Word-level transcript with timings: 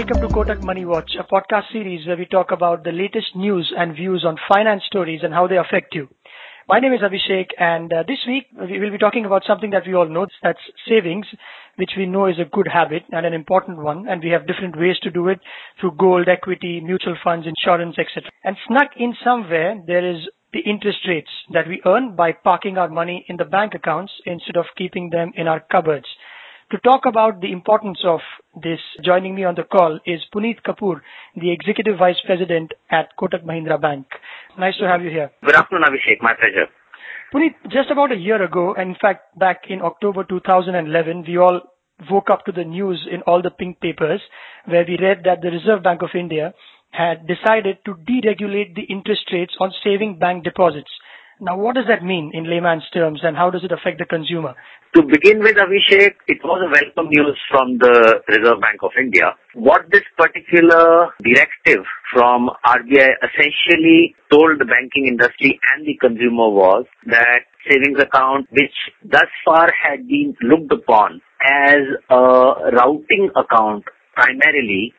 welcome 0.00 0.22
to 0.22 0.30
Kotak 0.30 0.62
Money 0.62 0.86
Watch, 0.86 1.10
a 1.20 1.24
podcast 1.24 1.70
series 1.72 2.06
where 2.06 2.16
we 2.16 2.24
talk 2.24 2.52
about 2.52 2.84
the 2.84 2.90
latest 2.90 3.36
news 3.36 3.70
and 3.76 3.94
views 3.94 4.24
on 4.26 4.34
finance 4.48 4.82
stories 4.86 5.20
and 5.22 5.34
how 5.34 5.46
they 5.46 5.58
affect 5.58 5.94
you. 5.94 6.08
My 6.66 6.80
name 6.80 6.94
is 6.94 7.00
Abhishek, 7.00 7.48
and 7.58 7.92
uh, 7.92 8.02
this 8.08 8.16
week 8.26 8.46
we 8.58 8.80
will 8.80 8.90
be 8.90 8.96
talking 8.96 9.26
about 9.26 9.42
something 9.46 9.68
that 9.72 9.86
we 9.86 9.92
all 9.94 10.08
know 10.08 10.26
that's 10.42 10.58
savings, 10.88 11.26
which 11.76 11.90
we 11.98 12.06
know 12.06 12.28
is 12.28 12.38
a 12.38 12.48
good 12.50 12.66
habit 12.66 13.02
and 13.12 13.26
an 13.26 13.34
important 13.34 13.76
one, 13.76 14.08
and 14.08 14.24
we 14.24 14.30
have 14.30 14.46
different 14.46 14.78
ways 14.78 14.98
to 15.02 15.10
do 15.10 15.28
it 15.28 15.38
through 15.78 15.92
gold, 15.98 16.28
equity, 16.28 16.80
mutual 16.80 17.16
funds, 17.22 17.46
insurance, 17.46 17.96
etc. 17.98 18.30
And 18.42 18.56
snuck 18.68 18.92
in 18.96 19.14
somewhere, 19.22 19.82
there 19.86 20.10
is 20.16 20.22
the 20.54 20.60
interest 20.60 21.00
rates 21.06 21.30
that 21.52 21.68
we 21.68 21.82
earn 21.84 22.16
by 22.16 22.32
parking 22.32 22.78
our 22.78 22.88
money 22.88 23.26
in 23.28 23.36
the 23.36 23.44
bank 23.44 23.74
accounts 23.74 24.14
instead 24.24 24.56
of 24.56 24.64
keeping 24.78 25.10
them 25.10 25.32
in 25.36 25.46
our 25.46 25.60
cupboards. 25.70 26.06
To 26.70 26.78
talk 26.78 27.04
about 27.04 27.40
the 27.40 27.50
importance 27.50 27.98
of 28.04 28.20
this, 28.62 28.78
joining 29.04 29.34
me 29.34 29.42
on 29.42 29.56
the 29.56 29.64
call 29.64 29.98
is 30.06 30.20
Puneet 30.32 30.62
Kapoor, 30.64 31.00
the 31.34 31.50
Executive 31.50 31.98
Vice 31.98 32.20
President 32.24 32.70
at 32.88 33.08
Kotak 33.18 33.42
Mahindra 33.44 33.80
Bank. 33.80 34.06
Nice 34.56 34.76
to 34.78 34.86
have 34.86 35.02
you 35.02 35.10
here. 35.10 35.32
Good 35.44 35.56
afternoon, 35.56 35.82
Abhishek. 35.82 36.22
My 36.22 36.34
pleasure. 36.34 36.68
Puneet, 37.34 37.56
just 37.72 37.90
about 37.90 38.12
a 38.12 38.16
year 38.16 38.40
ago, 38.40 38.74
in 38.74 38.94
fact, 39.02 39.36
back 39.36 39.62
in 39.68 39.82
October 39.82 40.22
2011, 40.22 41.24
we 41.26 41.38
all 41.38 41.60
woke 42.08 42.30
up 42.30 42.44
to 42.44 42.52
the 42.52 42.62
news 42.62 43.04
in 43.10 43.22
all 43.22 43.42
the 43.42 43.50
pink 43.50 43.80
papers 43.80 44.20
where 44.66 44.84
we 44.86 44.96
read 44.96 45.22
that 45.24 45.42
the 45.42 45.50
Reserve 45.50 45.82
Bank 45.82 46.02
of 46.02 46.10
India 46.14 46.54
had 46.92 47.26
decided 47.26 47.78
to 47.84 47.94
deregulate 47.94 48.76
the 48.76 48.86
interest 48.88 49.22
rates 49.32 49.54
on 49.58 49.72
saving 49.82 50.20
bank 50.20 50.44
deposits. 50.44 50.90
Now, 51.42 51.56
what 51.56 51.74
does 51.74 51.86
that 51.88 52.04
mean 52.04 52.32
in 52.34 52.50
layman's 52.50 52.84
terms, 52.92 53.20
and 53.22 53.34
how 53.34 53.48
does 53.48 53.64
it 53.64 53.72
affect 53.72 53.98
the 53.98 54.04
consumer? 54.04 54.54
To 54.94 55.02
begin 55.02 55.38
with, 55.40 55.56
Abhishek, 55.56 56.16
it 56.28 56.36
was 56.44 56.60
a 56.60 56.68
welcome 56.68 57.08
news 57.10 57.38
from 57.50 57.78
the 57.78 58.20
Reserve 58.28 58.60
Bank 58.60 58.82
of 58.82 58.90
India. 59.00 59.32
What 59.54 59.86
this 59.90 60.02
particular 60.18 61.08
directive 61.24 61.86
from 62.12 62.50
RBI 62.66 63.08
essentially 63.24 64.14
told 64.30 64.60
the 64.60 64.66
banking 64.66 65.06
industry 65.08 65.58
and 65.72 65.86
the 65.86 65.96
consumer 65.96 66.50
was 66.50 66.84
that 67.06 67.48
savings 67.70 68.02
account, 68.02 68.46
which 68.50 68.76
thus 69.02 69.30
far 69.42 69.70
had 69.72 70.06
been 70.06 70.36
looked 70.42 70.72
upon 70.72 71.22
as 71.42 71.80
a 72.10 72.20
routing 72.76 73.30
account 73.34 73.84
primarily, 74.14 74.92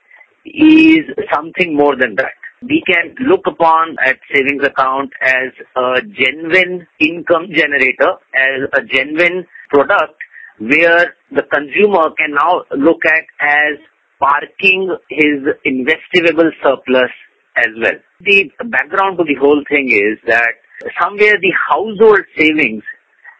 is 0.43 1.05
something 1.31 1.77
more 1.77 1.95
than 1.95 2.15
that 2.15 2.33
we 2.61 2.83
can 2.85 3.15
look 3.27 3.41
upon 3.47 3.95
at 4.05 4.19
savings 4.33 4.63
account 4.63 5.11
as 5.21 5.51
a 5.75 6.01
genuine 6.01 6.87
income 6.99 7.47
generator, 7.53 8.13
as 8.35 8.69
a 8.73 8.83
genuine 8.83 9.45
product 9.69 10.13
where 10.59 11.15
the 11.31 11.43
consumer 11.51 12.11
can 12.17 12.35
now 12.35 12.61
look 12.77 13.01
at 13.05 13.25
as 13.39 13.79
parking 14.19 14.95
his 15.09 15.41
investigable 15.65 16.51
surplus 16.61 17.09
as 17.57 17.73
well. 17.81 17.97
The 18.21 18.51
background 18.69 19.17
to 19.17 19.23
the 19.23 19.39
whole 19.41 19.63
thing 19.67 19.89
is 19.89 20.19
that 20.27 20.53
somewhere 21.01 21.37
the 21.41 21.53
household 21.67 22.21
savings 22.37 22.83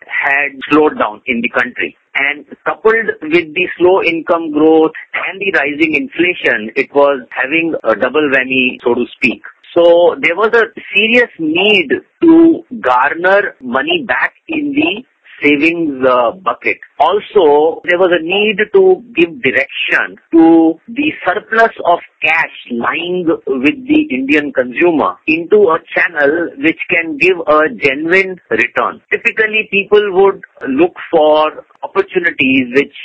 had 0.08 0.58
slowed 0.70 0.98
down 0.98 1.22
in 1.26 1.42
the 1.42 1.50
country. 1.50 1.96
And 2.16 2.46
coupled 2.66 3.08
with 3.22 3.54
the 3.54 3.68
slow 3.78 4.04
income 4.04 4.52
growth 4.52 4.92
and 5.14 5.40
the 5.40 5.52
rising 5.58 5.96
inflation, 5.96 6.72
it 6.76 6.94
was 6.94 7.26
having 7.32 7.74
a 7.84 7.96
double 7.96 8.30
whammy, 8.34 8.78
so 8.84 8.94
to 8.94 9.06
speak. 9.16 9.42
So 9.74 10.16
there 10.20 10.36
was 10.36 10.52
a 10.54 10.68
serious 10.94 11.32
need 11.40 11.90
to 12.22 12.64
garner 12.82 13.56
money 13.62 14.04
back 14.06 14.34
in 14.50 14.74
the 14.74 15.06
savings 15.42 16.06
uh, 16.08 16.32
bucket. 16.32 16.78
Also, 17.00 17.82
there 17.90 17.98
was 17.98 18.12
a 18.14 18.24
need 18.24 18.58
to 18.74 19.04
give 19.16 19.42
direction 19.42 20.18
to 20.32 20.80
the 20.88 21.10
surplus 21.26 21.74
of 21.86 22.00
cash 22.22 22.54
lying 22.72 23.26
with 23.28 23.78
the 23.88 24.02
Indian 24.14 24.54
consumer 24.54 25.18
into 25.28 25.74
a 25.74 25.80
channel 25.94 26.50
which 26.58 26.80
can 26.90 27.18
give 27.18 27.38
a 27.48 27.60
genuine 27.74 28.40
return. 28.50 29.02
Typically, 29.12 29.68
people 29.72 30.02
would 30.14 30.42
look 30.70 30.94
for 31.12 31.66
opportunities 31.84 32.70
which 32.76 32.96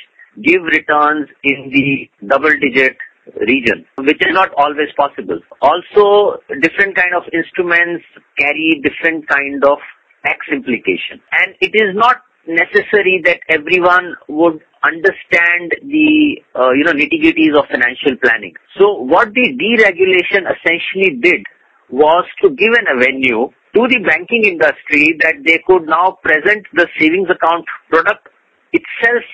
give 0.44 0.62
returns 0.62 1.28
in 1.42 1.70
the 1.72 2.08
double 2.28 2.52
digit 2.60 2.96
region, 3.48 3.84
which 3.98 4.20
is 4.20 4.32
not 4.32 4.50
always 4.56 4.88
possible. 4.96 5.40
Also, 5.60 6.38
different 6.62 6.94
kind 6.94 7.14
of 7.16 7.24
instruments 7.32 8.04
carry 8.38 8.80
different 8.84 9.26
kind 9.28 9.64
of 9.64 9.78
tax 10.24 10.38
implication. 10.52 11.22
And 11.32 11.54
it 11.60 11.72
is 11.74 11.94
not 11.94 12.22
necessary 12.46 13.20
that 13.24 13.40
everyone 13.48 14.14
would 14.28 14.60
understand 14.84 15.72
the 15.82 16.40
uh, 16.54 16.70
you 16.70 16.84
know 16.84 16.92
nitty-gritties 16.92 17.58
of 17.58 17.66
financial 17.70 18.16
planning. 18.22 18.54
So 18.78 18.94
what 18.94 19.32
the 19.34 19.46
deregulation 19.54 20.46
essentially 20.46 21.18
did 21.20 21.42
was 21.90 22.24
to 22.42 22.50
give 22.50 22.72
an 22.74 22.86
avenue 22.88 23.48
to 23.74 23.80
the 23.88 24.00
banking 24.06 24.44
industry 24.44 25.16
that 25.20 25.34
they 25.44 25.60
could 25.66 25.86
now 25.86 26.18
present 26.22 26.64
the 26.72 26.88
savings 26.98 27.28
account 27.30 27.64
product 27.90 28.28
itself 28.72 29.24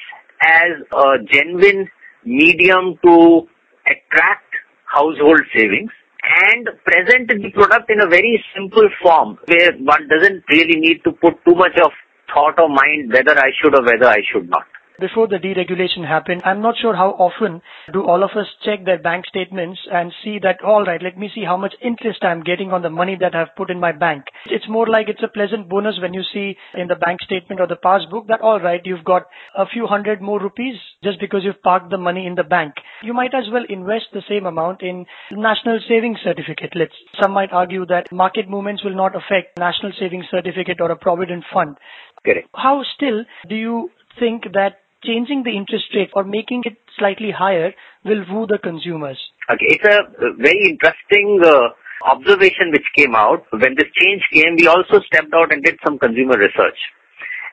as 0.42 0.72
a 0.92 1.04
genuine 1.30 1.88
medium 2.24 2.98
to 3.04 3.46
attract 3.86 4.50
household 4.86 5.40
savings 5.54 5.90
and 6.22 6.68
present 6.84 7.28
the 7.28 7.50
product 7.50 7.90
in 7.90 8.00
a 8.00 8.06
very 8.06 8.42
simple 8.54 8.88
form 9.02 9.38
where 9.46 9.72
one 9.78 10.06
doesn't 10.08 10.42
really 10.50 10.78
need 10.78 11.02
to 11.04 11.12
put 11.12 11.34
too 11.44 11.54
much 11.54 11.76
of 11.82 11.90
thought 12.34 12.58
or 12.58 12.68
mind 12.68 13.12
whether 13.12 13.38
I 13.38 13.50
should 13.60 13.74
or 13.74 13.84
whether 13.84 14.06
I 14.08 14.20
should 14.32 14.48
not. 14.50 14.66
Before 15.00 15.26
the 15.26 15.36
deregulation 15.36 16.06
happened, 16.06 16.42
I'm 16.44 16.60
not 16.60 16.76
sure 16.80 16.94
how 16.94 17.10
often 17.10 17.62
do 17.92 18.04
all 18.04 18.22
of 18.22 18.30
us 18.36 18.46
check 18.64 18.84
their 18.84 19.00
bank 19.00 19.26
statements 19.26 19.80
and 19.90 20.12
see 20.22 20.38
that, 20.42 20.62
all 20.64 20.84
right, 20.84 21.02
let 21.02 21.18
me 21.18 21.30
see 21.34 21.44
how 21.44 21.56
much 21.56 21.74
interest 21.82 22.22
I'm 22.22 22.42
getting 22.42 22.72
on 22.72 22.82
the 22.82 22.90
money 22.90 23.16
that 23.20 23.34
I've 23.34 23.56
put 23.56 23.70
in 23.70 23.80
my 23.80 23.92
bank. 23.92 24.24
It's 24.46 24.68
more 24.68 24.86
like 24.86 25.08
it's 25.08 25.22
a 25.22 25.28
pleasant 25.28 25.68
bonus 25.68 25.96
when 26.00 26.14
you 26.14 26.22
see 26.32 26.56
in 26.74 26.88
the 26.88 26.96
bank 26.96 27.20
statement 27.22 27.60
or 27.60 27.66
the 27.66 27.76
passbook 27.76 28.28
that, 28.28 28.40
all 28.40 28.60
right, 28.60 28.80
you've 28.84 29.04
got 29.04 29.22
a 29.56 29.66
few 29.66 29.86
hundred 29.86 30.20
more 30.20 30.40
rupees 30.40 30.76
just 31.02 31.18
because 31.20 31.40
you've 31.42 31.62
parked 31.62 31.90
the 31.90 31.98
money 31.98 32.26
in 32.26 32.34
the 32.34 32.44
bank. 32.44 32.74
You 33.02 33.14
might 33.14 33.34
as 33.34 33.44
well 33.52 33.64
invest 33.68 34.06
the 34.12 34.22
same 34.28 34.46
amount 34.46 34.82
in 34.82 35.06
national 35.30 35.80
savings 35.88 36.18
certificate. 36.22 36.72
Let's, 36.74 36.94
some 37.20 37.32
might 37.32 37.52
argue 37.52 37.86
that 37.86 38.12
market 38.12 38.48
movements 38.48 38.84
will 38.84 38.94
not 38.94 39.16
affect 39.16 39.58
national 39.58 39.92
savings 39.98 40.26
certificate 40.30 40.80
or 40.80 40.90
a 40.90 40.96
provident 40.96 41.44
fund. 41.52 41.76
Correct. 42.24 42.48
How 42.54 42.82
still 42.94 43.24
do 43.48 43.56
you 43.56 43.90
think 44.18 44.44
that 44.52 44.81
changing 45.04 45.42
the 45.44 45.56
interest 45.56 45.86
rate 45.94 46.10
or 46.14 46.24
making 46.24 46.62
it 46.64 46.76
slightly 46.98 47.30
higher 47.30 47.72
will 48.04 48.24
woo 48.30 48.46
the 48.46 48.58
consumers? 48.58 49.18
Okay, 49.50 49.66
it's 49.76 49.84
a 49.84 50.32
very 50.38 50.70
interesting 50.70 51.40
uh, 51.44 51.74
observation 52.06 52.70
which 52.70 52.86
came 52.96 53.14
out. 53.14 53.44
When 53.50 53.74
this 53.76 53.90
change 53.98 54.22
came, 54.32 54.56
we 54.56 54.66
also 54.66 55.00
stepped 55.06 55.34
out 55.34 55.52
and 55.52 55.62
did 55.62 55.78
some 55.84 55.98
consumer 55.98 56.38
research. 56.38 56.78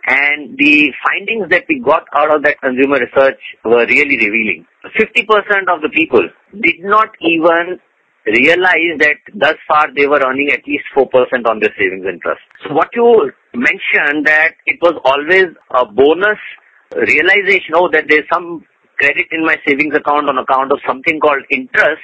And 0.08 0.58
the 0.58 0.92
findings 1.06 1.50
that 1.52 1.66
we 1.68 1.82
got 1.86 2.08
out 2.16 2.34
of 2.34 2.44
that 2.44 2.62
consumer 2.62 2.98
research 2.98 3.40
were 3.66 3.86
really 3.86 4.18
revealing. 4.18 4.66
50% 4.98 5.28
of 5.68 5.82
the 5.82 5.90
people 5.94 6.24
did 6.54 6.80
not 6.80 7.10
even 7.22 7.80
realize 8.26 8.96
that 9.00 9.18
thus 9.36 9.56
far 9.68 9.88
they 9.96 10.08
were 10.08 10.22
earning 10.26 10.50
at 10.52 10.66
least 10.68 10.86
4% 10.96 11.06
on 11.50 11.60
their 11.60 11.74
savings 11.78 12.06
interest. 12.06 12.42
So 12.64 12.74
what 12.74 12.90
you 12.94 13.32
mentioned 13.54 14.26
that 14.26 14.56
it 14.66 14.80
was 14.82 14.96
always 15.04 15.52
a 15.72 15.86
bonus 15.86 16.40
realization, 16.96 17.76
oh, 17.76 17.90
that 17.92 18.06
there's 18.10 18.28
some 18.32 18.66
credit 18.98 19.28
in 19.32 19.46
my 19.46 19.56
savings 19.66 19.96
account 19.96 20.28
on 20.28 20.38
account 20.38 20.72
of 20.72 20.80
something 20.86 21.20
called 21.20 21.44
interest 21.50 22.04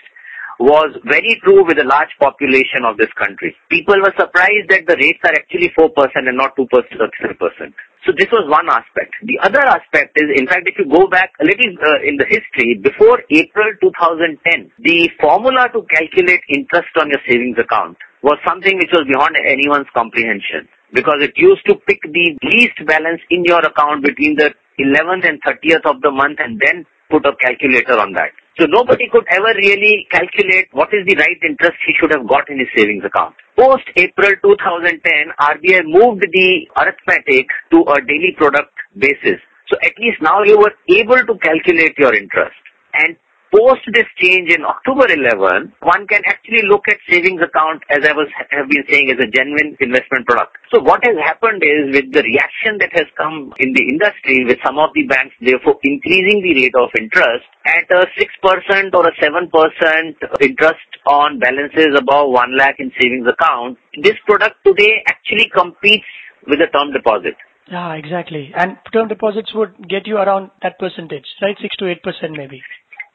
was 0.60 0.96
very 1.04 1.36
true 1.44 1.68
with 1.68 1.78
a 1.80 1.84
large 1.84 2.12
population 2.20 2.88
of 2.88 2.96
this 2.96 3.12
country. 3.20 3.56
People 3.70 4.00
were 4.00 4.16
surprised 4.16 4.72
that 4.72 4.88
the 4.88 4.96
rates 4.96 5.20
are 5.28 5.36
actually 5.36 5.68
4% 5.76 5.92
and 6.16 6.38
not 6.38 6.56
2% 6.56 6.64
or 6.64 6.80
3%. 6.80 7.74
So 8.08 8.14
this 8.16 8.30
was 8.32 8.46
one 8.48 8.70
aspect. 8.70 9.12
The 9.26 9.42
other 9.42 9.60
aspect 9.66 10.16
is, 10.16 10.30
in 10.38 10.48
fact, 10.48 10.70
if 10.70 10.78
you 10.78 10.86
go 10.88 11.08
back 11.10 11.34
a 11.42 11.46
little 11.46 11.74
uh, 11.82 12.06
in 12.06 12.16
the 12.16 12.28
history, 12.30 12.78
before 12.80 13.20
April 13.34 13.68
2010, 13.82 14.72
the 14.80 15.10
formula 15.20 15.68
to 15.74 15.82
calculate 15.90 16.46
interest 16.48 16.94
on 17.02 17.10
your 17.10 17.20
savings 17.28 17.58
account 17.58 17.98
was 18.22 18.38
something 18.48 18.78
which 18.78 18.94
was 18.94 19.10
beyond 19.10 19.36
anyone's 19.42 19.90
comprehension 19.92 20.70
because 20.94 21.18
it 21.20 21.34
used 21.36 21.66
to 21.66 21.76
pick 21.90 22.00
the 22.06 22.38
least 22.46 22.78
balance 22.86 23.20
in 23.30 23.44
your 23.44 23.60
account 23.66 24.06
between 24.06 24.38
the 24.38 24.54
11th 24.80 25.28
and 25.28 25.42
30th 25.44 25.86
of 25.86 26.02
the 26.02 26.12
month 26.12 26.40
and 26.40 26.60
then 26.60 26.86
put 27.10 27.26
a 27.26 27.36
calculator 27.38 27.98
on 28.00 28.14
that. 28.14 28.32
So 28.58 28.66
nobody 28.68 29.10
could 29.12 29.26
ever 29.32 29.52
really 29.58 30.08
calculate 30.12 30.70
what 30.72 30.90
is 30.94 31.06
the 31.06 31.16
right 31.16 31.40
interest 31.44 31.76
he 31.86 31.94
should 32.00 32.12
have 32.12 32.28
got 32.28 32.50
in 32.50 32.60
his 32.60 32.72
savings 32.76 33.04
account. 33.04 33.36
Post 33.60 33.84
April 33.96 34.32
2010, 34.44 35.00
RBI 35.40 35.84
moved 35.86 36.24
the 36.24 36.68
arithmetic 36.80 37.48
to 37.72 37.84
a 37.92 38.00
daily 38.04 38.32
product 38.38 38.72
basis. 38.98 39.44
So 39.68 39.76
at 39.84 39.92
least 40.00 40.22
now 40.22 40.44
you 40.44 40.58
were 40.58 40.72
able 40.88 41.20
to 41.20 41.36
calculate 41.40 41.98
your 41.98 42.16
interest. 42.16 42.56
And 42.94 43.18
post 43.54 43.82
this 43.94 44.08
change 44.18 44.52
in 44.52 44.66
October 44.66 45.06
11, 45.12 45.74
one 45.82 46.08
can 46.08 46.22
actually 46.28 46.64
look 46.68 46.88
at 46.88 46.98
savings 47.10 47.42
account 47.42 47.84
as 47.90 48.06
I 48.06 48.14
was 48.14 48.28
have 48.52 48.70
been 48.70 48.84
saying 48.90 49.12
as 49.12 49.20
a 49.22 49.30
genuine 49.30 49.78
investment 49.80 50.26
product. 50.28 50.58
So 50.74 50.82
what 50.82 51.04
has 51.06 51.16
happened 51.24 51.62
is 51.64 51.94
with 51.94 52.14
the 52.14 52.24
reaction 52.24 52.78
that 52.80 52.92
has 52.94 53.08
come 53.18 53.54
in 53.60 53.74
the 53.74 53.86
industry 53.86 54.46
with 54.46 54.60
some 54.66 54.78
of 54.80 54.90
the 54.94 55.04
banks 55.08 55.36
therefore 55.42 55.78
increasing 55.84 56.42
the 56.42 56.54
rate 56.56 56.78
of 56.78 56.90
interest 56.98 57.46
at 57.66 57.86
a 57.92 58.08
6% 58.08 58.94
or 58.94 59.04
a 59.08 59.14
7% 59.18 60.42
interest 60.42 60.90
on 61.08 61.40
balances 61.40 61.92
above 61.98 62.32
1 62.32 62.58
lakh 62.58 62.76
in 62.80 62.92
savings 63.00 63.28
account, 63.28 63.78
this 64.02 64.16
product 64.26 64.58
today 64.66 65.04
actually 65.08 65.50
competes 65.54 66.08
with 66.48 66.60
a 66.62 66.70
term 66.72 66.92
deposit. 66.94 67.36
Yeah, 67.72 67.94
exactly. 67.94 68.52
And 68.56 68.78
term 68.94 69.08
deposits 69.08 69.52
would 69.56 69.74
get 69.90 70.06
you 70.06 70.18
around 70.18 70.52
that 70.62 70.78
percentage, 70.78 71.26
right? 71.42 71.58
6 71.60 71.76
to 71.78 71.86
8% 71.86 72.38
maybe. 72.38 72.62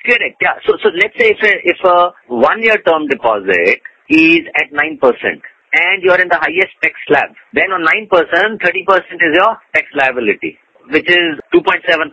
Correct. 0.05 0.37
Yeah. 0.41 0.56
So, 0.67 0.76
so 0.82 0.88
let's 0.97 1.14
say 1.19 1.37
if 1.37 1.41
a, 1.43 1.52
if 1.64 1.81
a 1.85 2.12
one 2.32 2.62
year 2.62 2.79
term 2.82 3.06
deposit 3.08 3.81
is 4.08 4.43
at 4.56 4.73
9% 4.73 4.97
and 5.00 6.02
you're 6.02 6.20
in 6.20 6.29
the 6.29 6.41
highest 6.41 6.73
tax 6.82 6.94
slab, 7.06 7.31
then 7.52 7.70
on 7.70 7.85
9%, 7.85 8.08
30% 8.08 8.61
is 8.61 9.32
your 9.35 9.56
tax 9.75 9.87
liability, 9.94 10.58
which 10.91 11.08
is 11.08 11.38
2.7%. 11.55 12.11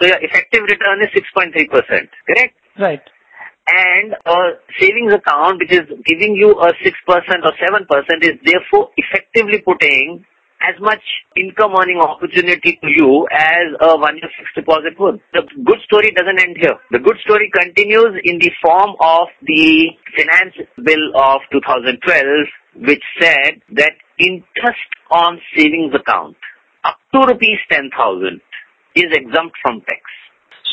So 0.00 0.06
your 0.06 0.18
effective 0.20 0.62
return 0.62 1.02
is 1.02 1.08
6.3%. 1.14 2.08
Correct? 2.26 2.54
Right. 2.78 3.02
And 3.68 4.14
a 4.26 4.36
savings 4.80 5.12
account 5.12 5.58
which 5.58 5.72
is 5.72 5.86
giving 6.06 6.34
you 6.34 6.52
a 6.52 6.72
6% 6.72 6.76
or 6.80 7.52
7% 7.52 8.22
is 8.22 8.38
therefore 8.44 8.90
effectively 8.96 9.60
putting 9.60 10.24
as 10.62 10.74
much 10.80 11.02
income 11.36 11.74
earning 11.78 11.98
opportunity 11.98 12.78
to 12.82 12.88
you 12.88 13.26
as 13.30 13.66
a 13.80 13.96
one 13.96 14.16
year 14.16 14.30
fixed 14.38 14.54
deposit 14.54 14.98
would. 14.98 15.20
The 15.32 15.42
good 15.64 15.80
story 15.84 16.12
doesn't 16.16 16.40
end 16.40 16.56
here. 16.60 16.76
The 16.90 16.98
good 16.98 17.16
story 17.24 17.50
continues 17.52 18.20
in 18.24 18.38
the 18.38 18.50
form 18.62 18.96
of 19.00 19.28
the 19.42 19.88
finance 20.16 20.56
bill 20.82 21.12
of 21.14 21.40
2012 21.52 22.88
which 22.88 23.02
said 23.20 23.60
that 23.72 23.92
interest 24.18 24.90
on 25.10 25.40
savings 25.56 25.94
account 25.94 26.36
up 26.84 26.98
to 27.12 27.20
rupees 27.26 27.58
10,000 27.70 28.40
is 28.94 29.06
exempt 29.12 29.56
from 29.62 29.80
tax. 29.88 30.00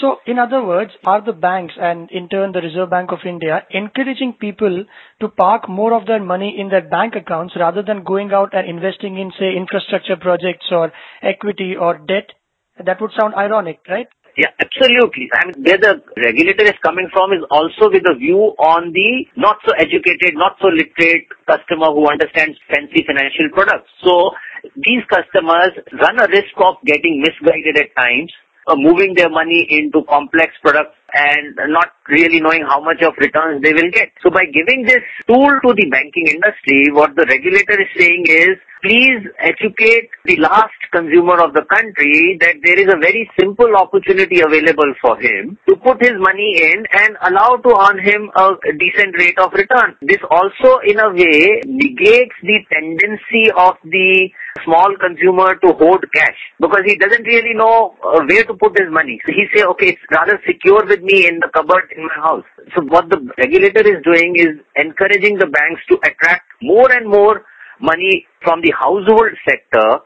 So, 0.03 0.19
in 0.27 0.37
other 0.37 0.61
words, 0.61 0.91
are 1.05 1.23
the 1.23 1.31
banks 1.31 1.75
and 1.79 2.11
in 2.11 2.27
turn 2.27 2.51
the 2.51 2.59
Reserve 2.59 2.89
Bank 2.89 3.13
of 3.13 3.19
India 3.25 3.63
encouraging 3.71 4.33
people 4.33 4.83
to 5.21 5.27
park 5.29 5.69
more 5.69 5.93
of 5.93 6.07
their 6.07 6.21
money 6.21 6.59
in 6.59 6.67
their 6.67 6.83
bank 6.83 7.15
accounts 7.15 7.55
rather 7.55 7.81
than 7.81 8.03
going 8.03 8.33
out 8.33 8.51
and 8.51 8.67
investing 8.67 9.17
in, 9.17 9.31
say, 9.39 9.55
infrastructure 9.55 10.17
projects 10.19 10.67
or 10.71 10.91
equity 11.21 11.77
or 11.79 11.99
debt? 11.99 12.35
That 12.83 12.99
would 12.99 13.11
sound 13.17 13.35
ironic, 13.35 13.79
right? 13.87 14.07
Yeah, 14.35 14.51
absolutely. 14.59 15.31
I 15.31 15.47
mean, 15.47 15.63
where 15.63 15.79
the 15.79 16.03
regulator 16.19 16.67
is 16.67 16.83
coming 16.83 17.07
from 17.13 17.31
is 17.31 17.47
also 17.49 17.87
with 17.87 18.03
a 18.03 18.19
view 18.19 18.51
on 18.59 18.91
the 18.91 19.23
not 19.39 19.55
so 19.63 19.71
educated, 19.79 20.35
not 20.35 20.59
so 20.59 20.67
literate 20.67 21.31
customer 21.47 21.95
who 21.95 22.11
understands 22.11 22.59
fancy 22.67 23.07
financial 23.07 23.47
products. 23.55 23.87
So 24.03 24.35
these 24.83 25.07
customers 25.07 25.71
run 25.95 26.19
a 26.19 26.27
risk 26.27 26.59
of 26.59 26.83
getting 26.83 27.23
misguided 27.23 27.79
at 27.79 27.95
times 27.95 28.35
Uh, 28.65 28.75
moving 28.77 29.13
their 29.13 29.29
money 29.29 29.67
into 29.69 30.03
complex 30.07 30.53
products 30.61 30.95
and 31.13 31.55
not 31.69 31.93
really 32.09 32.41
knowing 32.41 32.65
how 32.67 32.81
much 32.81 33.01
of 33.01 33.13
returns 33.17 33.61
they 33.61 33.73
will 33.73 33.91
get. 33.91 34.09
So 34.21 34.29
by 34.29 34.45
giving 34.51 34.83
this 34.83 35.03
tool 35.27 35.49
to 35.49 35.73
the 35.73 35.87
banking 35.89 36.27
industry, 36.27 36.91
what 36.91 37.15
the 37.15 37.25
regulator 37.29 37.79
is 37.79 37.91
saying 37.97 38.25
is, 38.27 38.57
please 38.83 39.23
educate 39.39 40.09
the 40.25 40.35
last 40.43 40.75
consumer 40.91 41.39
of 41.39 41.53
the 41.53 41.63
country 41.71 42.37
that 42.41 42.59
there 42.63 42.75
is 42.75 42.91
a 42.91 42.99
very 42.99 43.29
simple 43.39 43.71
opportunity 43.79 44.41
available 44.41 44.91
for 44.99 45.15
him 45.21 45.57
to 45.69 45.75
put 45.77 46.03
his 46.03 46.19
money 46.19 46.59
in 46.59 46.83
and 46.99 47.15
allow 47.23 47.55
to 47.63 47.71
earn 47.71 47.97
him 48.03 48.27
a 48.35 48.51
decent 48.75 49.15
rate 49.17 49.39
of 49.39 49.53
return. 49.53 49.95
This 50.01 50.19
also 50.29 50.83
in 50.83 50.99
a 50.99 51.09
way 51.15 51.63
negates 51.63 52.35
the 52.43 52.59
tendency 52.67 53.47
of 53.55 53.79
the 53.87 54.27
small 54.65 54.91
consumer 54.99 55.55
to 55.63 55.73
hoard 55.79 56.03
cash 56.13 56.37
because 56.59 56.83
he 56.85 56.95
doesn't 56.97 57.23
really 57.23 57.53
know 57.53 57.95
uh, 58.03 58.19
where 58.27 58.43
to 58.43 58.53
put 58.53 58.77
his 58.77 58.91
money. 58.91 59.19
So 59.25 59.31
he 59.31 59.47
say, 59.55 59.63
okay, 59.63 59.95
it's 59.95 60.05
rather 60.11 60.39
secure 60.45 60.85
with 60.85 61.01
me 61.03 61.27
in 61.27 61.39
the 61.43 61.49
cupboard 61.53 61.91
in 61.95 62.03
my 62.07 62.15
house. 62.15 62.47
So 62.75 62.83
what 62.87 63.09
the 63.09 63.19
regulator 63.37 63.83
is 63.83 64.03
doing 64.03 64.35
is 64.35 64.63
encouraging 64.75 65.37
the 65.37 65.47
banks 65.47 65.81
to 65.89 65.99
attract 66.07 66.47
more 66.61 66.91
and 66.91 67.07
more 67.07 67.45
money 67.79 68.25
from 68.41 68.61
the 68.61 68.71
household 68.71 69.35
sector 69.47 69.99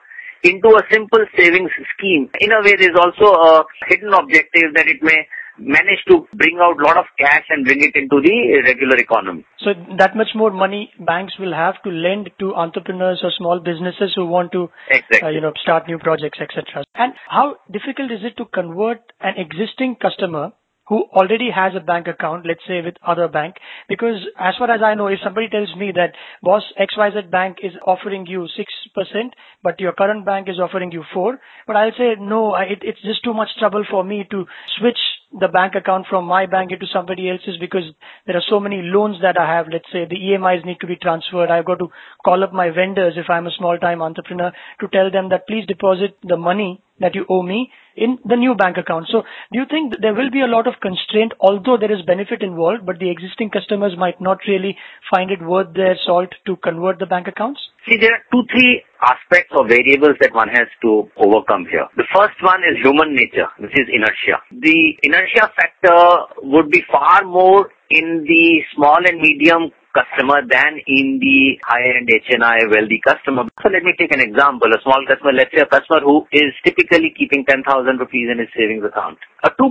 into 0.43 0.69
a 0.69 0.83
simple 0.91 1.23
savings 1.37 1.71
scheme. 1.93 2.29
In 2.39 2.51
a 2.51 2.61
way, 2.63 2.75
there's 2.77 2.97
also 2.97 3.33
a 3.33 3.65
hidden 3.87 4.13
objective 4.13 4.73
that 4.75 4.87
it 4.87 5.01
may 5.01 5.27
manage 5.59 6.01
to 6.07 6.27
bring 6.33 6.59
out 6.61 6.79
a 6.79 6.83
lot 6.83 6.97
of 6.97 7.05
cash 7.17 7.45
and 7.49 7.65
bring 7.65 7.83
it 7.83 7.95
into 7.95 8.21
the 8.21 8.61
regular 8.63 8.97
economy. 8.97 9.45
So 9.59 9.73
that 9.97 10.15
much 10.15 10.29
more 10.35 10.51
money 10.51 10.91
banks 10.99 11.33
will 11.39 11.53
have 11.53 11.81
to 11.83 11.89
lend 11.89 12.29
to 12.39 12.53
entrepreneurs 12.53 13.21
or 13.23 13.31
small 13.37 13.59
businesses 13.59 14.13
who 14.15 14.25
want 14.25 14.51
to, 14.51 14.69
exactly. 14.89 15.21
uh, 15.23 15.29
you 15.29 15.41
know, 15.41 15.51
start 15.61 15.87
new 15.87 15.97
projects, 15.97 16.39
etc. 16.39 16.85
And 16.93 17.13
how 17.27 17.57
difficult 17.71 18.11
is 18.11 18.21
it 18.23 18.37
to 18.37 18.45
convert 18.45 19.01
an 19.19 19.33
existing 19.37 19.95
customer 19.99 20.51
who 20.89 21.03
already 21.13 21.49
has 21.53 21.73
a 21.75 21.79
bank 21.79 22.07
account, 22.07 22.45
let's 22.45 22.65
say 22.67 22.81
with 22.81 22.95
other 23.05 23.27
bank, 23.27 23.55
because 23.89 24.25
as 24.39 24.55
far 24.57 24.71
as 24.71 24.81
I 24.81 24.95
know, 24.95 25.07
if 25.07 25.19
somebody 25.23 25.49
tells 25.49 25.75
me 25.75 25.91
that 25.95 26.13
boss 26.41 26.63
XYZ 26.79 27.29
bank 27.29 27.57
is 27.61 27.73
offering 27.85 28.25
you 28.25 28.47
6%, 28.47 29.29
but 29.63 29.79
your 29.79 29.91
current 29.91 30.25
bank 30.25 30.47
is 30.49 30.59
offering 30.59 30.91
you 30.91 31.03
4, 31.13 31.39
but 31.65 31.75
I'll 31.75 31.91
say 31.97 32.15
no, 32.19 32.55
it, 32.55 32.79
it's 32.81 33.01
just 33.01 33.23
too 33.23 33.33
much 33.33 33.49
trouble 33.59 33.83
for 33.89 34.03
me 34.03 34.25
to 34.31 34.45
switch 34.79 34.99
the 35.39 35.49
bank 35.49 35.73
account 35.75 36.05
from 36.09 36.25
my 36.25 36.45
bank 36.45 36.71
into 36.71 36.85
somebody 36.91 37.29
else's 37.29 37.57
because 37.59 37.83
there 38.25 38.37
are 38.37 38.43
so 38.49 38.59
many 38.59 38.81
loans 38.81 39.17
that 39.21 39.37
I 39.37 39.45
have. 39.45 39.67
Let's 39.71 39.91
say 39.91 40.05
the 40.05 40.15
EMIs 40.15 40.65
need 40.65 40.79
to 40.79 40.87
be 40.87 40.95
transferred. 40.95 41.51
I've 41.51 41.65
got 41.65 41.79
to 41.79 41.89
call 42.23 42.43
up 42.45 42.53
my 42.53 42.69
vendors 42.69 43.15
if 43.17 43.29
I'm 43.29 43.45
a 43.45 43.51
small 43.57 43.77
time 43.77 44.01
entrepreneur 44.01 44.53
to 44.79 44.87
tell 44.87 45.11
them 45.11 45.29
that 45.29 45.45
please 45.47 45.65
deposit 45.67 46.17
the 46.23 46.37
money 46.37 46.81
that 46.99 47.15
you 47.15 47.25
owe 47.29 47.43
me 47.43 47.71
in 47.95 48.17
the 48.25 48.35
new 48.35 48.55
bank 48.55 48.77
account. 48.77 49.07
So 49.11 49.23
do 49.51 49.59
you 49.59 49.65
think 49.69 49.93
there 50.01 50.13
will 50.13 50.29
be 50.29 50.41
a 50.41 50.47
lot 50.47 50.67
of 50.67 50.75
constraint, 50.81 51.33
although 51.39 51.77
there 51.77 51.91
is 51.91 52.05
benefit 52.05 52.43
involved, 52.43 52.85
but 52.85 52.99
the 52.99 53.09
existing 53.09 53.49
customers 53.49 53.93
might 53.97 54.21
not 54.21 54.37
really 54.47 54.77
find 55.11 55.31
it 55.31 55.41
worth 55.41 55.73
their 55.73 55.97
salt 56.05 56.29
to 56.45 56.55
convert 56.57 56.99
the 56.99 57.05
bank 57.05 57.27
accounts? 57.27 57.59
See, 57.89 57.97
there 57.97 58.13
are 58.13 58.23
two, 58.31 58.43
three 58.51 58.83
aspects 59.01 59.53
or 59.55 59.67
variables 59.67 60.17
that 60.21 60.33
one 60.33 60.49
has 60.49 60.67
to 60.81 61.09
overcome 61.17 61.65
here. 61.69 61.87
The 61.95 62.07
first 62.13 62.35
one 62.41 62.61
is 62.69 62.77
human 62.83 63.15
nature, 63.15 63.47
which 63.59 63.73
is 63.73 63.87
inertia. 63.87 64.43
The 64.51 64.97
inertia 65.03 65.49
factor 65.55 66.01
would 66.43 66.69
be 66.69 66.83
far 66.91 67.23
more 67.23 67.71
in 67.89 68.25
the 68.27 68.61
small 68.75 68.97
and 68.97 69.21
medium 69.21 69.71
customer 69.97 70.45
than 70.45 70.77
in 70.85 71.17
the 71.17 71.57
high-end 71.65 72.05
HNI 72.05 72.69
wealthy 72.69 73.01
customer. 73.01 73.49
So 73.65 73.73
let 73.73 73.81
me 73.81 73.97
take 73.97 74.13
an 74.13 74.21
example. 74.21 74.69
A 74.69 74.77
small 74.85 75.01
customer, 75.09 75.33
let's 75.33 75.49
say 75.49 75.65
a 75.65 75.69
customer 75.73 76.05
who 76.05 76.29
is 76.29 76.53
typically 76.61 77.09
keeping 77.17 77.41
10,000 77.49 77.65
rupees 77.97 78.29
in 78.29 78.37
his 78.37 78.51
savings 78.53 78.85
account. 78.85 79.17
A 79.41 79.49
2% 79.49 79.65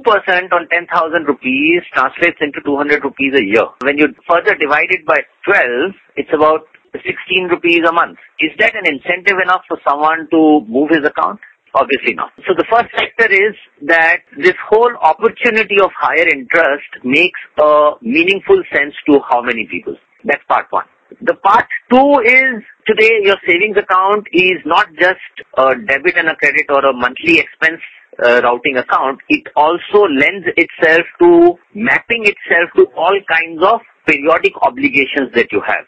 on 0.50 0.66
10,000 0.66 1.30
rupees 1.30 1.87
translates 1.95 2.42
into 2.42 2.59
200 2.66 3.06
rupees 3.06 3.38
a 3.38 3.45
year. 3.45 3.66
When 3.87 3.99
you 3.99 4.11
further 4.26 4.59
divide 4.59 4.90
it 4.90 5.06
by 5.06 5.23
12, 5.47 5.95
it's 6.18 6.35
about 6.35 6.66
16 6.92 7.06
rupees 7.50 7.87
a 7.87 7.92
month. 7.92 8.18
Is 8.40 8.50
that 8.59 8.75
an 8.75 8.87
incentive 8.88 9.38
enough 9.42 9.62
for 9.68 9.78
someone 9.87 10.26
to 10.30 10.66
move 10.66 10.90
his 10.90 11.06
account? 11.06 11.38
Obviously 11.75 12.14
not. 12.14 12.33
So 12.49 12.54
the 12.56 12.64
first 12.73 12.88
factor 12.97 13.28
is 13.28 13.52
that 13.85 14.25
this 14.38 14.56
whole 14.64 14.97
opportunity 14.97 15.76
of 15.83 15.90
higher 15.92 16.25
interest 16.25 16.88
makes 17.04 17.38
a 17.61 18.00
meaningful 18.00 18.62
sense 18.73 18.95
to 19.11 19.21
how 19.28 19.42
many 19.42 19.68
people. 19.71 19.95
That's 20.26 20.42
part 20.49 20.66
one. 20.71 20.87
The 21.23 21.35
part 21.35 21.66
two 21.88 22.18
is 22.26 22.62
today 22.87 23.23
your 23.23 23.38
savings 23.47 23.78
account 23.78 24.26
is 24.33 24.59
not 24.66 24.88
just 24.99 25.23
a 25.56 25.76
debit 25.87 26.18
and 26.18 26.28
a 26.28 26.37
credit 26.37 26.66
or 26.68 26.85
a 26.85 26.92
monthly 26.92 27.38
expense 27.38 27.80
uh, 28.18 28.42
routing 28.42 28.76
account. 28.76 29.21
It 29.28 29.47
also 29.54 30.11
lends 30.11 30.47
itself 30.59 31.06
to 31.23 31.54
mapping 31.75 32.26
itself 32.26 32.75
to 32.76 32.87
all 32.97 33.14
kinds 33.30 33.62
of 33.62 33.80
periodic 34.06 34.52
obligations 34.62 35.30
that 35.35 35.47
you 35.52 35.62
have 35.64 35.87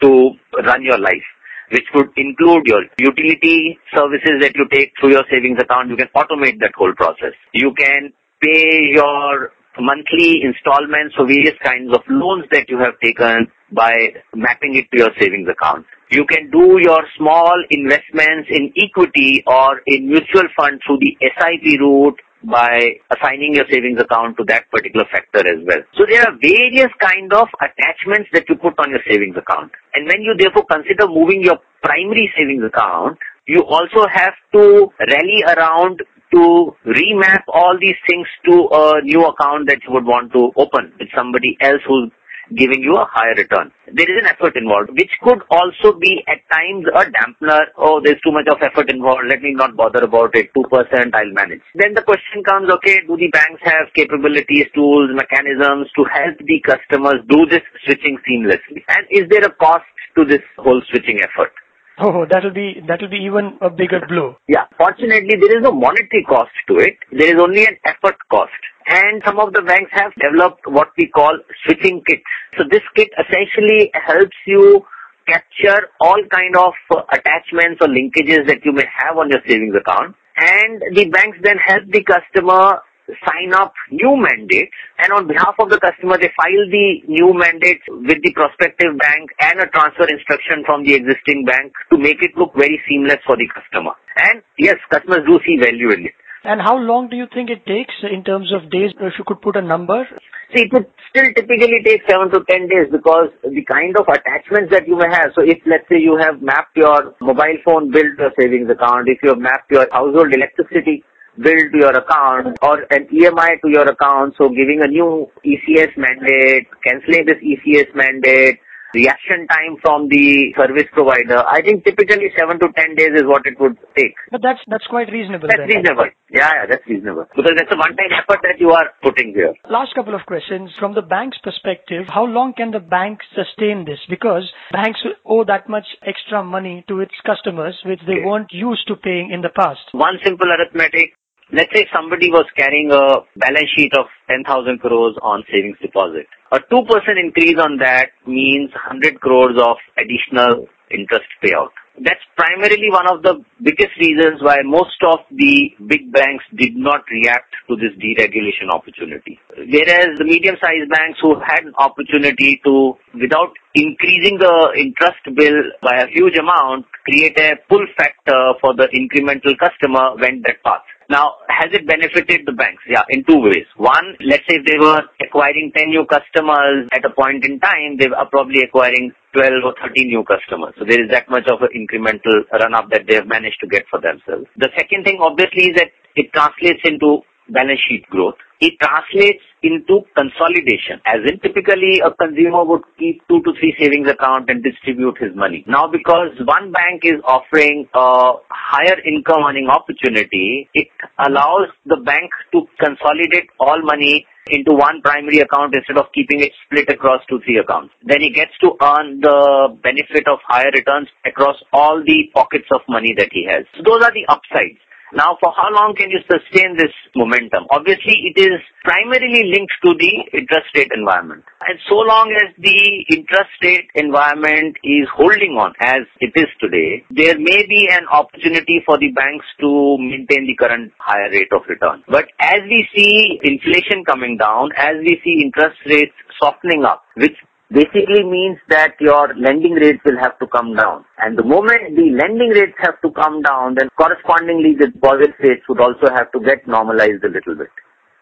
to 0.00 0.30
run 0.64 0.82
your 0.82 0.98
life 0.98 1.26
which 1.72 1.86
could 1.92 2.10
include 2.16 2.66
your 2.66 2.82
utility 2.98 3.78
services 3.94 4.42
that 4.42 4.52
you 4.56 4.66
take 4.72 4.90
through 4.98 5.10
your 5.10 5.22
savings 5.30 5.58
account. 5.62 5.88
You 5.88 5.96
can 5.96 6.08
automate 6.16 6.58
that 6.60 6.74
whole 6.74 6.92
process. 6.94 7.30
You 7.54 7.72
can 7.78 8.12
pay 8.42 8.90
your 8.90 9.52
monthly 9.80 10.42
installments 10.44 11.14
for 11.16 11.26
various 11.26 11.56
kinds 11.64 11.92
of 11.92 12.02
loans 12.08 12.44
that 12.52 12.68
you 12.68 12.78
have 12.78 12.98
taken 13.02 13.48
by 13.72 13.92
mapping 14.34 14.76
it 14.76 14.86
to 14.92 14.98
your 14.98 15.12
savings 15.20 15.48
account. 15.48 15.86
You 16.10 16.26
can 16.26 16.50
do 16.50 16.78
your 16.82 17.02
small 17.16 17.54
investments 17.70 18.50
in 18.50 18.72
equity 18.76 19.42
or 19.46 19.80
in 19.86 20.08
mutual 20.08 20.48
fund 20.56 20.80
through 20.86 20.98
the 20.98 21.14
SIP 21.22 21.80
route 21.80 22.18
by 22.42 22.98
assigning 23.12 23.54
your 23.54 23.66
savings 23.70 24.00
account 24.00 24.36
to 24.38 24.44
that 24.48 24.64
particular 24.70 25.04
factor 25.12 25.44
as 25.44 25.60
well. 25.66 25.82
So 25.94 26.04
there 26.08 26.24
are 26.24 26.34
various 26.40 26.90
kind 27.00 27.32
of 27.32 27.48
attachments 27.60 28.30
that 28.32 28.48
you 28.48 28.56
put 28.56 28.74
on 28.78 28.90
your 28.90 29.04
savings 29.06 29.36
account. 29.36 29.72
And 29.94 30.08
when 30.08 30.22
you 30.22 30.34
therefore 30.38 30.64
consider 30.64 31.06
moving 31.06 31.42
your 31.42 31.58
primary 31.82 32.32
savings 32.36 32.64
account, 32.64 33.18
you 33.46 33.62
also 33.62 34.08
have 34.08 34.34
to 34.54 34.88
rally 34.98 35.44
around 35.46 36.00
to 36.32 36.76
remap 36.86 37.42
all 37.48 37.76
these 37.80 37.98
things 38.08 38.26
to 38.46 38.68
a 38.72 39.02
new 39.02 39.24
account 39.26 39.66
that 39.66 39.80
you 39.86 39.92
would 39.92 40.06
want 40.06 40.32
to 40.32 40.52
open 40.56 40.92
with 40.98 41.08
somebody 41.14 41.56
else 41.60 41.82
who's 41.86 42.10
giving 42.56 42.82
you 42.82 42.94
a 42.98 43.06
higher 43.06 43.34
return. 43.38 43.70
There 43.86 44.10
is 44.10 44.18
an 44.22 44.26
effort 44.26 44.56
involved, 44.56 44.90
which 44.98 45.10
could 45.22 45.38
also 45.50 45.98
be 45.98 46.22
at 46.26 46.42
times 46.50 46.86
a 46.90 47.06
dampener. 47.06 47.70
Oh, 47.78 48.00
there's 48.02 48.20
too 48.26 48.34
much 48.34 48.46
of 48.50 48.58
effort 48.62 48.90
involved. 48.90 49.26
Let 49.28 49.42
me 49.42 49.54
not 49.54 49.76
bother 49.76 50.02
about 50.02 50.34
it. 50.34 50.50
2% 50.54 50.66
I'll 50.66 51.34
manage. 51.34 51.62
Then 51.74 51.94
the 51.94 52.02
question 52.02 52.42
comes, 52.42 52.70
okay, 52.82 53.02
do 53.06 53.16
the 53.16 53.30
banks 53.30 53.62
have 53.62 53.94
capabilities, 53.94 54.66
tools, 54.74 55.10
mechanisms 55.14 55.90
to 55.94 56.02
help 56.10 56.38
the 56.38 56.58
customers 56.66 57.22
do 57.28 57.46
this 57.46 57.62
switching 57.86 58.18
seamlessly? 58.26 58.82
And 58.88 59.06
is 59.10 59.30
there 59.30 59.46
a 59.46 59.54
cost 59.54 59.86
to 60.18 60.24
this 60.24 60.42
whole 60.58 60.82
switching 60.90 61.22
effort? 61.22 61.54
Oh, 62.02 62.24
that'll 62.30 62.54
be 62.54 62.80
that'll 62.88 63.10
be 63.10 63.18
even 63.28 63.58
a 63.60 63.68
bigger 63.68 64.00
blow. 64.08 64.36
Yeah. 64.48 64.64
Fortunately, 64.78 65.36
there 65.38 65.58
is 65.58 65.62
no 65.62 65.72
monetary 65.72 66.24
cost 66.26 66.52
to 66.68 66.76
it. 66.76 66.96
There 67.12 67.34
is 67.34 67.40
only 67.40 67.66
an 67.66 67.76
effort 67.84 68.16
cost. 68.30 68.56
And 68.86 69.22
some 69.24 69.38
of 69.38 69.52
the 69.52 69.62
banks 69.62 69.90
have 69.92 70.12
developed 70.16 70.62
what 70.66 70.88
we 70.96 71.08
call 71.08 71.38
switching 71.64 72.02
kits. 72.06 72.22
So 72.56 72.64
this 72.70 72.82
kit 72.96 73.10
essentially 73.20 73.90
helps 73.94 74.36
you 74.46 74.82
capture 75.28 75.88
all 76.00 76.18
kind 76.32 76.56
of 76.56 76.72
uh, 76.90 77.02
attachments 77.12 77.78
or 77.80 77.88
linkages 77.88 78.46
that 78.48 78.64
you 78.64 78.72
may 78.72 78.86
have 78.98 79.18
on 79.18 79.28
your 79.28 79.40
savings 79.46 79.76
account. 79.76 80.16
And 80.36 80.82
the 80.94 81.04
banks 81.10 81.38
then 81.42 81.58
help 81.58 81.84
the 81.92 82.02
customer 82.02 82.80
sign 83.26 83.52
up 83.54 83.72
new 83.90 84.16
mandates 84.16 84.74
and 84.98 85.12
on 85.12 85.26
behalf 85.26 85.54
of 85.58 85.70
the 85.70 85.78
customer 85.80 86.16
they 86.18 86.30
file 86.36 86.66
the 86.70 87.02
new 87.08 87.32
mandates 87.34 87.82
with 87.88 88.20
the 88.22 88.32
prospective 88.32 88.96
bank 88.98 89.30
and 89.40 89.60
a 89.60 89.68
transfer 89.70 90.06
instruction 90.08 90.62
from 90.66 90.84
the 90.84 90.94
existing 90.94 91.44
bank 91.44 91.72
to 91.92 91.98
make 91.98 92.22
it 92.22 92.32
look 92.36 92.52
very 92.54 92.80
seamless 92.88 93.20
for 93.26 93.36
the 93.36 93.48
customer. 93.52 93.92
And 94.16 94.42
yes, 94.58 94.76
customers 94.90 95.24
do 95.26 95.38
see 95.46 95.56
value 95.58 95.90
in 95.92 96.06
it. 96.06 96.16
And 96.42 96.60
how 96.60 96.78
long 96.78 97.10
do 97.10 97.16
you 97.16 97.26
think 97.28 97.50
it 97.50 97.66
takes 97.68 97.92
in 98.00 98.24
terms 98.24 98.48
of 98.48 98.70
days, 98.72 98.96
if 98.96 99.12
you 99.18 99.24
could 99.28 99.42
put 99.42 99.56
a 99.56 99.62
number? 99.62 100.08
See, 100.56 100.64
it 100.64 100.72
would 100.72 100.88
still 101.12 101.28
typically 101.36 101.84
take 101.84 102.00
7 102.08 102.30
to 102.32 102.40
10 102.48 102.66
days 102.66 102.88
because 102.90 103.28
the 103.44 103.64
kind 103.68 103.92
of 104.00 104.08
attachments 104.08 104.72
that 104.72 104.88
you 104.88 104.96
may 104.96 105.12
have. 105.12 105.36
So 105.36 105.44
if 105.44 105.60
let's 105.68 105.84
say 105.92 106.00
you 106.00 106.16
have 106.16 106.40
mapped 106.40 106.76
your 106.76 107.14
mobile 107.20 107.60
phone 107.64 107.92
bill 107.92 108.08
to 108.18 108.26
a 108.28 108.30
savings 108.40 108.70
account, 108.72 109.06
if 109.12 109.20
you 109.22 109.36
have 109.36 109.38
mapped 109.38 109.70
your 109.70 109.86
household 109.92 110.32
electricity 110.32 111.04
bill 111.42 111.62
to 111.72 111.78
your 111.78 111.96
account 111.96 112.58
or 112.62 112.82
an 112.90 113.06
EMI 113.08 113.60
to 113.62 113.68
your 113.68 113.88
account, 113.88 114.34
so 114.38 114.48
giving 114.48 114.80
a 114.82 114.88
new 114.88 115.26
ECS 115.44 115.96
mandate, 115.96 116.66
cancelling 116.86 117.26
this 117.26 117.40
ECS 117.42 117.94
mandate, 117.94 118.58
reaction 118.94 119.46
time 119.46 119.76
from 119.82 120.08
the 120.08 120.52
service 120.58 120.88
provider. 120.92 121.38
I 121.46 121.62
think 121.62 121.84
typically 121.84 122.26
seven 122.36 122.58
to 122.60 122.68
ten 122.76 122.94
days 122.96 123.14
is 123.14 123.22
what 123.24 123.42
it 123.46 123.54
would 123.60 123.78
take. 123.96 124.14
But 124.30 124.42
that's 124.42 124.58
that's 124.66 124.86
quite 124.86 125.08
reasonable. 125.12 125.48
That's 125.48 125.62
then. 125.62 125.78
reasonable. 125.78 126.10
Yeah, 126.30 126.50
yeah, 126.54 126.66
that's 126.68 126.86
reasonable. 126.86 127.26
Because 127.34 127.54
that's 127.56 127.70
a 127.72 127.78
one-time 127.78 128.10
effort 128.14 128.40
that 128.42 128.58
you 128.58 128.70
are 128.70 128.90
putting 129.02 129.32
here. 129.34 129.54
Last 129.70 129.94
couple 129.94 130.14
of 130.14 130.26
questions. 130.26 130.70
From 130.78 130.94
the 130.94 131.02
bank's 131.02 131.38
perspective, 131.38 132.06
how 132.08 132.24
long 132.24 132.54
can 132.54 132.70
the 132.70 132.80
bank 132.82 133.20
sustain 133.34 133.84
this? 133.84 133.98
Because 134.08 134.50
banks 134.72 135.00
owe 135.24 135.44
that 135.44 135.68
much 135.68 135.86
extra 136.06 136.42
money 136.42 136.84
to 136.88 137.00
its 137.00 137.14
customers, 137.26 137.78
which 137.84 138.00
they 138.06 138.18
Okay. 138.20 138.26
weren't 138.26 138.52
used 138.52 138.86
to 138.88 138.96
paying 138.96 139.30
in 139.30 139.40
the 139.40 139.50
past. 139.54 139.80
One 139.92 140.18
simple 140.24 140.50
arithmetic. 140.50 141.14
Let's 141.52 141.74
say 141.74 141.86
somebody 141.92 142.30
was 142.30 142.46
carrying 142.56 142.92
a 142.92 143.26
balance 143.34 143.70
sheet 143.76 143.90
of 143.98 144.06
10,000 144.30 144.78
crores 144.78 145.18
on 145.20 145.42
savings 145.50 145.78
deposit. 145.82 146.26
A 146.52 146.60
2% 146.62 146.86
increase 147.18 147.58
on 147.58 147.78
that 147.78 148.10
means 148.26 148.70
100 148.70 149.20
crores 149.20 149.58
of 149.58 149.76
additional 149.98 150.70
interest 150.94 151.26
payout. 151.42 151.74
That's 151.98 152.22
primarily 152.38 152.86
one 152.88 153.10
of 153.10 153.22
the 153.22 153.42
biggest 153.62 153.98
reasons 153.98 154.40
why 154.40 154.62
most 154.64 154.96
of 155.02 155.26
the 155.34 155.74
big 155.90 156.12
banks 156.14 156.44
did 156.54 156.76
not 156.76 157.02
react 157.10 157.50
to 157.68 157.74
this 157.74 157.98
deregulation 157.98 158.70
opportunity. 158.70 159.38
Whereas 159.58 160.16
the 160.16 160.24
medium-sized 160.24 160.88
banks 160.88 161.18
who 161.20 161.34
had 161.42 161.66
an 161.66 161.74
opportunity 161.78 162.62
to, 162.64 162.94
without 163.18 163.52
increasing 163.74 164.38
the 164.38 164.54
interest 164.78 165.18
bill 165.34 165.58
by 165.82 165.98
a 165.98 166.10
huge 166.14 166.38
amount, 166.38 166.86
create 167.04 167.38
a 167.38 167.58
pull 167.68 167.84
factor 167.98 168.54
for 168.62 168.72
the 168.74 168.86
incremental 168.94 169.58
customer 169.58 170.14
went 170.14 170.46
that 170.46 170.62
path. 170.62 170.86
Now, 171.10 171.42
has 171.50 171.74
it 171.74 171.90
benefited 171.90 172.46
the 172.46 172.54
banks? 172.54 172.86
Yeah, 172.86 173.02
in 173.10 173.26
two 173.26 173.42
ways. 173.42 173.66
One, 173.76 174.14
let's 174.22 174.46
say 174.46 174.62
if 174.62 174.64
they 174.64 174.78
were 174.78 175.02
acquiring 175.18 175.74
10 175.74 175.90
new 175.90 176.06
customers 176.06 176.86
at 176.94 177.02
a 177.04 177.10
point 177.10 177.42
in 177.44 177.58
time, 177.58 177.98
they 177.98 178.06
are 178.06 178.30
probably 178.30 178.62
acquiring 178.62 179.10
12 179.34 179.66
or 179.66 179.74
13 179.82 180.06
new 180.06 180.22
customers. 180.22 180.70
So 180.78 180.86
there 180.86 181.02
is 181.02 181.10
that 181.10 181.26
much 181.26 181.50
of 181.50 181.66
an 181.66 181.74
incremental 181.74 182.46
run 182.54 182.78
up 182.78 182.94
that 182.94 183.10
they 183.10 183.18
have 183.18 183.26
managed 183.26 183.58
to 183.58 183.66
get 183.66 183.90
for 183.90 183.98
themselves. 183.98 184.46
The 184.54 184.70
second 184.78 185.02
thing 185.02 185.18
obviously 185.18 185.74
is 185.74 185.82
that 185.82 185.90
it 186.14 186.30
translates 186.30 186.86
into 186.86 187.26
balance 187.52 187.80
sheet 187.88 188.06
growth. 188.06 188.34
It 188.60 188.74
translates 188.78 189.40
into 189.62 190.04
consolidation. 190.12 191.00
As 191.06 191.24
in 191.24 191.40
typically 191.40 192.00
a 192.04 192.12
consumer 192.12 192.64
would 192.64 192.82
keep 192.98 193.22
two 193.28 193.40
to 193.42 193.52
three 193.58 193.74
savings 193.78 194.08
account 194.08 194.50
and 194.50 194.62
distribute 194.62 195.16
his 195.18 195.34
money. 195.34 195.64
Now 195.66 195.88
because 195.88 196.36
one 196.44 196.72
bank 196.72 197.02
is 197.04 197.20
offering 197.24 197.88
a 197.94 198.32
higher 198.50 199.00
income 199.06 199.44
earning 199.48 199.68
opportunity, 199.68 200.68
it 200.74 200.88
allows 201.18 201.68
the 201.86 201.96
bank 202.04 202.30
to 202.52 202.68
consolidate 202.78 203.48
all 203.58 203.80
money 203.82 204.26
into 204.50 204.72
one 204.72 205.00
primary 205.02 205.38
account 205.38 205.74
instead 205.74 205.96
of 205.96 206.12
keeping 206.12 206.40
it 206.40 206.52
split 206.66 206.88
across 206.90 207.22
two, 207.28 207.40
three 207.44 207.58
accounts. 207.58 207.94
Then 208.04 208.20
he 208.20 208.30
gets 208.30 208.52
to 208.60 208.74
earn 208.82 209.20
the 209.20 209.78
benefit 209.82 210.26
of 210.28 210.38
higher 210.46 210.70
returns 210.74 211.08
across 211.24 211.56
all 211.72 212.02
the 212.04 212.28
pockets 212.34 212.66
of 212.72 212.80
money 212.88 213.14
that 213.16 213.28
he 213.32 213.46
has. 213.48 213.64
So 213.76 213.82
those 213.86 214.02
are 214.02 214.12
the 214.12 214.26
upsides. 214.28 214.80
Now, 215.12 215.36
for 215.42 215.52
how 215.56 215.74
long 215.74 215.94
can 215.96 216.10
you 216.10 216.20
sustain 216.30 216.76
this 216.76 216.94
momentum? 217.16 217.66
Obviously, 217.70 218.30
it 218.30 218.38
is 218.38 218.62
primarily 218.84 219.50
linked 219.50 219.74
to 219.82 219.90
the 219.98 220.38
interest 220.38 220.70
rate 220.76 220.90
environment. 220.94 221.42
And 221.66 221.78
so 221.88 221.96
long 221.96 222.30
as 222.30 222.54
the 222.58 223.04
interest 223.10 223.50
rate 223.62 223.90
environment 223.94 224.76
is 224.84 225.10
holding 225.10 225.58
on 225.58 225.74
as 225.82 226.06
it 226.20 226.30
is 226.36 226.46
today, 226.60 227.02
there 227.10 227.38
may 227.38 227.66
be 227.66 227.88
an 227.90 228.06
opportunity 228.06 228.80
for 228.86 228.98
the 228.98 229.10
banks 229.10 229.46
to 229.60 229.98
maintain 229.98 230.46
the 230.46 230.54
current 230.54 230.92
higher 230.98 231.30
rate 231.30 231.50
of 231.52 231.62
return. 231.68 232.04
But 232.06 232.30
as 232.38 232.62
we 232.70 232.86
see 232.94 233.40
inflation 233.42 234.04
coming 234.06 234.38
down, 234.38 234.70
as 234.76 234.94
we 235.02 235.20
see 235.24 235.42
interest 235.42 235.78
rates 235.86 236.14
softening 236.40 236.84
up, 236.84 237.02
which 237.16 237.36
basically 237.72 238.24
means 238.24 238.58
that 238.68 238.94
your 239.00 239.34
lending 239.36 239.74
rates 239.74 240.00
will 240.04 240.18
have 240.18 240.38
to 240.40 240.46
come 240.46 240.74
down. 240.74 241.04
And 241.18 241.38
the 241.38 241.44
moment 241.44 241.96
the 241.96 242.10
lending 242.18 242.50
rates 242.50 242.76
have 242.78 243.00
to 243.02 243.10
come 243.12 243.42
down, 243.42 243.76
then 243.78 243.88
correspondingly 243.96 244.74
the 244.78 244.88
deposit 244.88 245.34
rates 245.40 245.62
would 245.68 245.80
also 245.80 246.10
have 246.14 246.30
to 246.32 246.40
get 246.40 246.66
normalized 246.66 247.22
a 247.24 247.30
little 247.30 247.54
bit. 247.54 247.70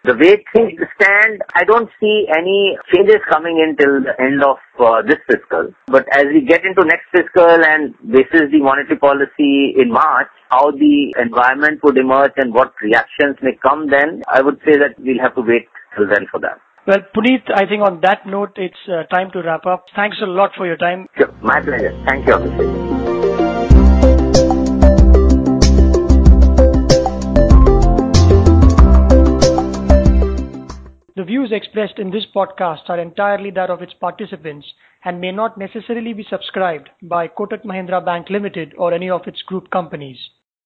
The 0.05 0.15
way 0.15 0.45
things 0.55 0.79
stand, 0.95 1.43
I 1.55 1.65
don't 1.65 1.91
see 2.01 2.29
any 2.31 2.79
changes 2.95 3.19
coming 3.29 3.59
in 3.59 3.77
till 3.77 4.01
the 4.01 4.15
end 4.23 4.45
of 4.45 4.57
uh, 4.79 5.03
this 5.03 5.19
fiscal. 5.27 5.75
But 5.89 6.07
as 6.15 6.27
we 6.33 6.47
get 6.47 6.65
into 6.65 6.87
next 6.87 7.11
fiscal 7.11 7.51
and 7.51 7.93
this 8.05 8.29
is 8.33 8.47
the 8.53 8.63
monetary 8.63 8.99
policy 8.99 9.75
in 9.77 9.91
March, 9.91 10.29
how 10.51 10.71
the 10.71 11.13
environment 11.19 11.81
would 11.83 11.99
emerge 11.99 12.33
and 12.37 12.55
what 12.55 12.73
reactions 12.81 13.37
may 13.43 13.59
come 13.61 13.91
then, 13.91 14.23
I 14.29 14.41
would 14.41 14.61
say 14.65 14.79
that 14.79 14.95
we'll 14.99 15.21
have 15.21 15.35
to 15.35 15.43
wait 15.43 15.67
till 15.97 16.07
then 16.07 16.27
for 16.31 16.39
that. 16.41 16.61
Well, 16.89 17.01
Puneet, 17.15 17.43
I 17.55 17.67
think 17.67 17.83
on 17.83 18.01
that 18.01 18.27
note, 18.27 18.53
it's 18.57 18.89
uh, 18.89 19.03
time 19.15 19.31
to 19.33 19.43
wrap 19.43 19.67
up. 19.67 19.85
Thanks 19.95 20.17
a 20.23 20.27
lot 20.27 20.53
for 20.57 20.67
your 20.67 20.79
time. 20.79 21.07
Sure. 21.19 21.31
My 21.43 21.61
pleasure. 21.61 21.93
Thank 22.09 22.27
you, 22.27 22.33
Abhishek. 22.33 22.89
The 31.15 31.25
views 31.25 31.53
expressed 31.53 31.99
in 31.99 32.11
this 32.11 32.25
podcast 32.35 32.89
are 32.89 32.99
entirely 32.99 33.51
that 33.51 33.69
of 33.69 33.83
its 33.83 33.93
participants 33.93 34.67
and 35.05 35.21
may 35.21 35.31
not 35.31 35.59
necessarily 35.59 36.15
be 36.15 36.25
subscribed 36.31 36.89
by 37.03 37.29
Kotak 37.29 37.67
Mahindra 37.67 38.03
Bank 38.03 38.31
Limited 38.31 38.73
or 38.79 38.95
any 38.95 39.11
of 39.11 39.27
its 39.27 39.43
group 39.43 39.71
companies. 39.71 40.17